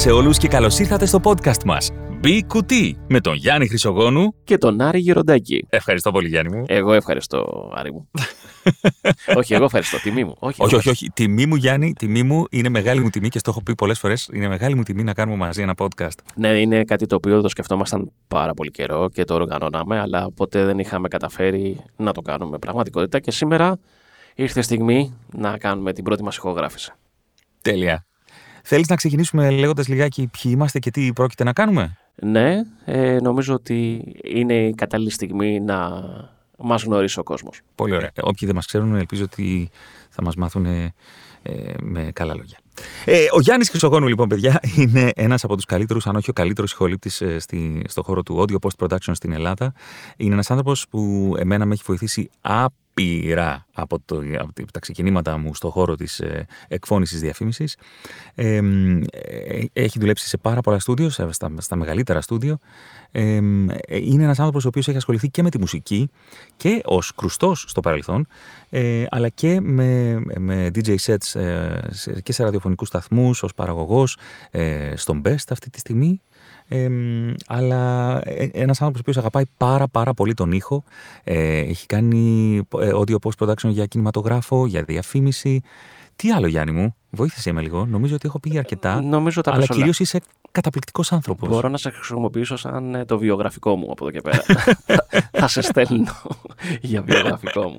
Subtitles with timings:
[0.00, 1.90] σε όλους και καλώς ήρθατε στο podcast μας.
[2.20, 4.34] Μπει κουτί με τον Γιάννη Χρυσογόνου.
[4.44, 5.66] και τον Άρη Γεροντάκη.
[5.68, 6.64] Ευχαριστώ πολύ Γιάννη μου.
[6.66, 8.10] Εγώ ευχαριστώ, Άρη μου.
[9.38, 10.00] όχι, εγώ ευχαριστώ.
[10.00, 10.34] Τιμή μου.
[10.38, 11.10] Όχι, όχι, εγώ όχι, όχι.
[11.14, 14.28] Τιμή μου, Γιάννη, τιμή μου είναι μεγάλη μου τιμή και στο έχω πει πολλές φορές.
[14.32, 16.18] Είναι μεγάλη μου τιμή να κάνουμε μαζί ένα podcast.
[16.34, 20.64] Ναι, είναι κάτι το οποίο το σκεφτόμασταν πάρα πολύ καιρό και το οργανώναμε, αλλά ποτέ
[20.64, 23.18] δεν είχαμε καταφέρει να το κάνουμε πραγματικότητα.
[23.18, 23.78] Και σήμερα
[24.34, 26.92] ήρθε η στιγμή να κάνουμε την πρώτη μας ηχογράφηση.
[27.62, 28.04] Τέλεια.
[28.62, 33.54] Θέλεις να ξεκινήσουμε λέγοντας λιγάκι ποιοι είμαστε και τι πρόκειται να κάνουμε; Ναι, ε, νομίζω
[33.54, 36.02] ότι είναι η κατάλληλη στιγμή να
[36.58, 37.60] μας γνωρίσει ο κόσμος.
[37.74, 38.10] Πολύ ωραία.
[38.14, 39.70] Ε, Όποιοι δεν μας ξέρουν, ελπίζω ότι
[40.10, 40.94] θα μας μάθουν ε,
[41.42, 42.58] ε, με καλά λόγια.
[43.04, 46.72] Ε, ο Γιάννης Χρυσογόνου, λοιπόν, παιδιά, είναι ένας από τους καλύτερους, αν όχι ο καλύτερος
[46.72, 49.72] ηχολήπτης ε, στη, στον χώρο του audio post production στην Ελλάδα.
[50.16, 52.30] Είναι ένας άνθρωπος που εμένα με έχει βοηθήσει
[52.94, 57.76] άπειρα από, το, από τα ξεκινήματα μου στον χώρο της ε, εκφώνησης διαφήμισης.
[58.34, 62.58] Ε, μ, ε, έχει δουλέψει σε πάρα πολλά στούντιο, σε- στα, στα μεγαλύτερα στούντιο.
[63.10, 66.10] Ε, μ, ε, είναι ένας άνθρωπος ο οποίος έχει ασχοληθεί και με τη μουσική
[66.56, 68.26] και ως κρουστός στο παρελθόν,
[68.70, 74.16] ε, αλλά και με, με DJ sets ε, σε- και σε ραδιοφωνικούς σταθμούς, ως παραγωγός,
[74.50, 76.20] ε, στον Best αυτή τη στιγμή.
[76.72, 80.84] Ε, μ, αλλά ε, ένας άνθρωπος ο οποίος αγαπάει πάρα πάρα πολύ τον ήχο.
[81.24, 85.62] Ε, έχει κάνει ε, audio post production για κινηματογράφο, για διαφήμιση.
[86.16, 87.86] Τι άλλο Γιάννη μου, βοήθησε με λίγο.
[87.86, 89.02] Νομίζω ότι έχω πει αρκετά.
[89.02, 89.78] Νομίζω τα αλλά πες όλα.
[89.78, 91.48] κυρίως είσαι καταπληκτικός άνθρωπος.
[91.48, 94.42] Μπορώ να σε χρησιμοποιήσω σαν ε, το βιογραφικό μου από εδώ και πέρα.
[95.40, 96.12] θα σε στέλνω
[96.80, 97.76] για βιογραφικό μου.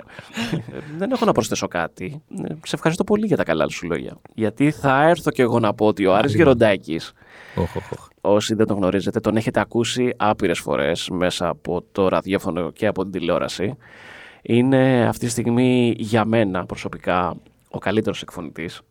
[0.51, 0.57] Ε,
[0.97, 2.21] Δεν έχω να προσθέσω κάτι.
[2.43, 4.17] Ε, Σε ευχαριστώ πολύ για τα καλά σου λόγια.
[4.35, 7.13] Γιατί θα έρθω και εγώ να πω ότι ο Άρης Γεροντάκης,
[7.55, 8.07] Οχ, οχ, οχ.
[8.21, 13.03] Όσοι δεν τον γνωρίζετε, τον έχετε ακούσει άπειρες φορές μέσα από το ραδιόφωνο και από
[13.03, 13.77] την τηλεόραση.
[14.41, 17.35] Είναι αυτή τη στιγμή για μένα προσωπικά
[17.69, 18.81] ο καλύτερος εκφωνητής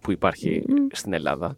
[0.00, 1.56] που υπάρχει στην Ελλάδα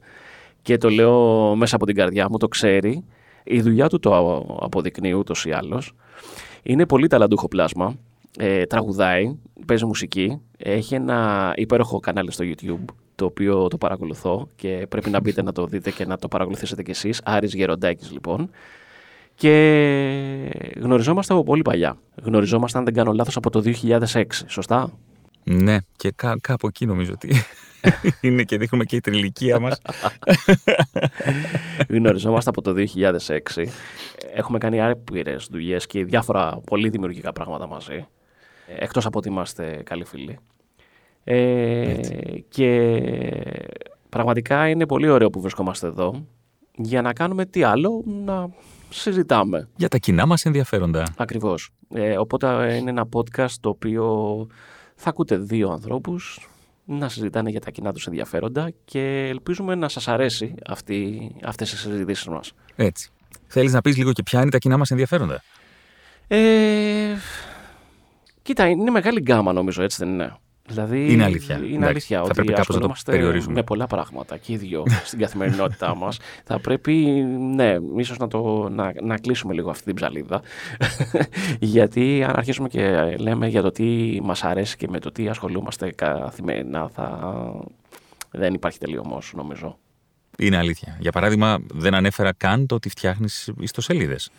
[0.62, 3.04] και το λέω μέσα από την καρδιά μου, το ξέρει.
[3.44, 5.94] Η δουλειά του το αποδεικνύει ούτως ή άλλως.
[6.62, 7.97] Είναι πολύ ταλαντούχο πλάσμα.
[8.38, 10.41] Ε, τραγουδάει, παίζει μουσική.
[10.58, 15.53] Έχει ένα υπέροχο κανάλι στο YouTube, το οποίο το παρακολουθώ και πρέπει να μπείτε να
[15.53, 17.21] το δείτε και να το παρακολουθήσετε κι εσείς.
[17.25, 18.50] Άρης Γεροντάκης λοιπόν.
[19.34, 19.50] Και
[20.77, 21.97] γνωριζόμαστε από πολύ παλιά.
[22.23, 24.25] Γνωριζόμαστε, αν δεν κάνω λάθος, από το 2006.
[24.47, 24.91] Σωστά;
[25.45, 27.34] Ναι, και κά, κάπου εκεί νομίζω ότι
[28.21, 29.81] είναι και δείχνουμε και την ηλικία μας.
[31.89, 32.75] Γνωριζόμαστε από το
[33.55, 33.67] 2006.
[34.34, 38.06] Έχουμε κάνει άπειρες δουλειές και διάφορα πολύ δημιουργικά πράγματα μαζί.
[38.79, 40.39] Εκτός από ότι είμαστε καλοί φίλοι.
[41.25, 42.00] Ε,
[42.49, 43.00] και
[44.09, 46.27] πραγματικά είναι πολύ ωραίο που βρισκόμαστε εδώ
[46.77, 48.49] για να κάνουμε τι άλλο, να
[48.91, 49.69] συζητάμε.
[49.77, 51.15] Για τα κοινά μας ενδιαφέροντα.
[51.16, 51.71] Ακριβώς.
[51.94, 54.47] Ε, οπότε είναι ένα podcast το οποίο
[54.94, 56.49] θα ακούτε δύο ανθρώπους
[56.84, 61.77] να συζητάνε για τα κοινά τους ενδιαφέροντα και ελπίζουμε να σας αρέσει αυτή, αυτές οι
[61.77, 62.53] συζητήσεις μας.
[62.77, 63.11] Έτσι.
[63.47, 65.43] Θέλεις να πεις λίγο και ποια είναι τα κοινά μας ενδιαφέροντα;
[66.27, 67.16] Ε,
[68.43, 70.37] κοίτα, είναι μεγάλη γκάμα νομίζω, έτσι δεν είναι.
[70.67, 71.56] Δηλαδή, Είναι αλήθεια.
[71.56, 73.55] Είναι Εντάξει, αλήθεια θα ότι πρέπει κάπως να το ασχολούμαστε περιορίζουμε.
[73.55, 76.19] με πολλά πράγματα και οι δύο στην καθημερινότητά μας.
[76.45, 76.95] Θα πρέπει,
[77.55, 80.43] ναι, ίσως να, το, να, να κλείσουμε λίγο αυτή την ψαλίδα.
[81.59, 85.91] Γιατί αν αρχίσουμε και λέμε για το τι μας αρέσει και με το τι ασχολούμαστε
[85.91, 87.34] καθημερινά, θα...
[88.31, 89.79] δεν υπάρχει τελειωμός νομίζω.
[90.39, 90.97] Είναι αλήθεια.
[91.00, 94.31] Για παράδειγμα, δεν ανέφερα καν το ότι φτιάχνεις ιστοσελίδες.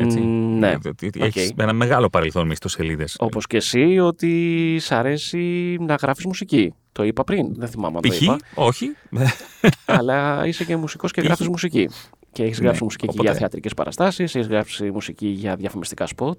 [0.00, 0.18] Έτσι.
[0.20, 1.16] Μ, ναι, Ότι οκ.
[1.22, 3.16] Έχεις ένα μεγάλο παρελθόν μες ιστοσελίδες.
[3.18, 6.74] Όπως και εσύ ότι σ' αρέσει να γράφεις μουσική.
[6.92, 8.20] Το είπα πριν, δεν θυμάμαι αν το Π.χ.
[8.20, 8.38] είπα.
[8.54, 8.86] όχι.
[9.86, 11.26] αλλά είσαι και μουσικός και Π.χ.
[11.26, 11.88] γράφεις μουσική.
[12.32, 16.06] Και έχεις Ναι, γράψει μουσική και οπότε- για θεατρικές παραστάσεις, έχεις γράψει μουσική για διαφημιστικά
[16.06, 16.38] σποτ,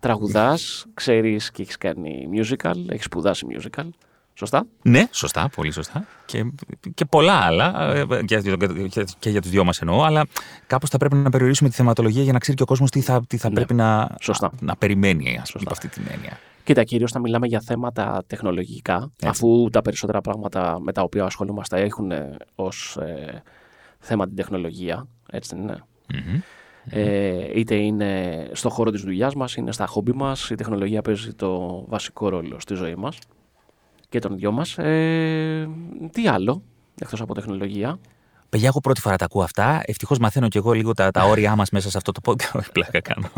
[0.00, 3.88] τραγουδάς, ξέρεις και έχεις κάνει musical, έχεις σπουδάσει musical.
[4.34, 6.06] Σωστά; Ναι, σωστά, πολύ σωστά.
[6.26, 6.44] Και,
[6.94, 8.40] και πολλά άλλα, ε, και,
[8.88, 10.26] και, και για τους δυο μας εννοώ, αλλά
[10.66, 13.22] κάπως θα πρέπει να περιορίσουμε τη θεματολογία για να ξέρει και ο κόσμος τι θα,
[13.26, 14.50] τι θα Ναι, πρέπει να, σωστά.
[14.60, 15.58] να περιμένει, ας πούμε, Σωστά.
[15.62, 16.38] από αυτή την έννοια.
[16.64, 21.80] Κοίτα, κυρίως θα μιλάμε για θέματα τεχνολογικά, αφού τα περισσότερα πράγματα με τα οποία ασχολούμαστε
[21.80, 22.12] έχουν
[22.54, 22.98] ως
[23.98, 25.06] θέμα την τεχνολογία.
[25.30, 26.40] Έτσι δεν είναι; Μμμ.
[26.84, 31.32] Ε, είτε είναι στο χώρο της δουλειάς μας, είναι στα χόμπι μας, η τεχνολογία παίζει
[31.34, 33.18] το βασικό ρόλο στη ζωή μας
[34.12, 34.78] και των δυο μας.
[34.78, 35.68] Ε,
[36.12, 36.62] τι άλλο,
[37.00, 37.98] εκτός από τεχνολογία.
[38.48, 39.82] Παιδιά, εγώ πρώτη φορά τα ακούω αυτά.
[39.84, 42.58] Ευτυχώς μαθαίνω κι εγώ λίγο τα, τα όρια μας μέσα σε αυτό το podcast.
[42.58, 43.28] Όχι, πλάκα κάνω.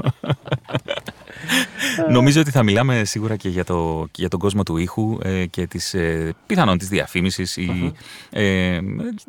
[2.10, 5.66] Νομίζω ότι θα μιλάμε σίγουρα και για, το, για τον κόσμο του ήχου ε, και
[5.66, 7.92] της, ε, πιθανόν της διαφήμισης ή,
[8.30, 8.78] ε,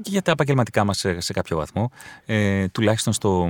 [0.03, 1.91] για τα επαγγελματικά μας σε, σε κάποιο βαθμό.
[2.25, 3.49] Ε, τουλάχιστον στο,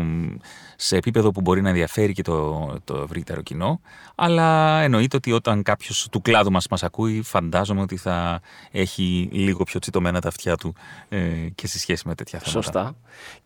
[0.76, 3.82] σε επίπεδο που μπορεί να ενδιαφέρει και το, το ευρύτερο κοινό.
[4.16, 9.64] Αλλά εννοείται ότι όταν κάποιος του κλάδου μας μας ακούει, φαντάζομαι ότι θα έχει λίγο
[9.64, 10.76] πιο τσιτωμένα τα αυτιά του
[11.10, 11.20] ε,
[11.56, 12.62] και σε σχέση με τέτοια θέματα.
[12.62, 12.96] Σωστά.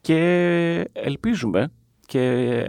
[0.02, 0.16] Και
[0.94, 1.72] ελπίζουμε
[2.10, 2.22] και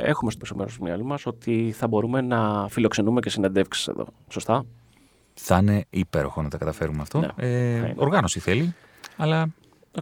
[0.03, 4.07] έχουμε στο μέρο του μυαλού μας ότι θα μπορούμε να φιλοξενούμε και συνεντεύξεις εδώ.
[4.29, 4.65] Σωστά;
[5.35, 7.19] Θα είναι υπέροχο να τα καταφέρουμε αυτό.
[7.19, 7.95] Ναι, ε, θα είναι.
[7.97, 8.75] οργάνωση θέλει,
[9.17, 9.49] αλλά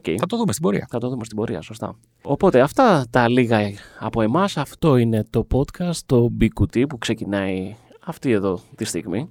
[0.01, 0.15] Okay.
[0.19, 0.87] θα το δούμε στην πορεία.
[0.91, 1.97] Θα το δούμε στην πορεία, σωστά.
[2.23, 3.59] Οπότε αυτά τα λίγα
[3.99, 4.57] από εμάς.
[4.57, 9.29] Αυτό είναι το podcast, το BQT που ξεκινάει αυτή εδώ τη στιγμή.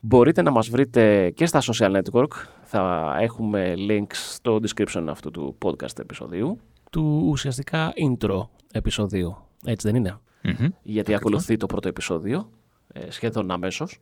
[0.00, 2.28] Μπορείτε να μας βρείτε και στα social network.
[2.62, 6.58] Θα έχουμε links στο description αυτού του podcast επεισοδίου.
[6.90, 9.36] Του ουσιαστικά intro επεισοδίου.
[9.64, 10.68] Έτσι δεν είναι; Μμμ.
[10.82, 12.50] Γιατί ακολουθεί το πρώτο επεισόδιο,
[12.92, 14.00] ε, σχεδόν αμέσως.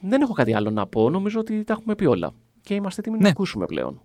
[0.00, 1.10] Δεν έχω κάτι άλλο να πω.
[1.10, 2.32] Νομίζω ότι τα έχουμε πει όλα.
[2.60, 3.28] Και είμαστε έτοιμοι να Ναι.
[3.28, 4.00] ακούσουμε πλέον.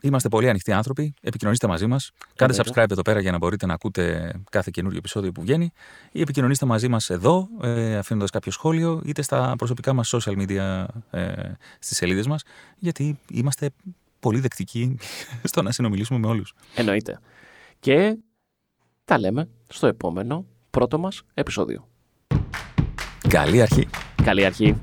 [0.00, 1.14] Είμαστε πολύ ανοιχτοί άνθρωποι.
[1.20, 2.10] Επικοινωνήστε μαζί μας.
[2.34, 2.80] Κάντε Εννοείται.
[2.82, 5.72] subscribe εδώ πέρα για να μπορείτε να ακούτε κάθε καινούριο επεισόδιο που βγαίνει.
[6.12, 10.84] Ή επικοινωνήστε μαζί μας εδώ, ε, αφήνοντας κάποιο σχόλιο, είτε στα προσωπικά μας social media
[11.10, 11.32] ε,
[11.78, 12.42] στις σελίδες μας.
[12.78, 13.70] Γιατί είμαστε
[14.28, 14.96] πολύ δεκτικοί
[15.50, 16.54] στο να συνομιλήσουμε με όλους.
[16.74, 17.20] Εννοείται.
[17.80, 18.16] Και
[19.04, 21.88] τα λέμε στο επόμενο πρώτο μας επεισόδιο.
[23.28, 23.88] Καλή αρχή.
[24.24, 24.76] Καλή αρχή.